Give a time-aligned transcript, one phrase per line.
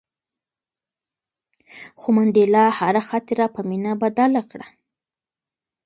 [1.99, 4.67] خو منډېلا هره خاطره په مینه بدله کړه.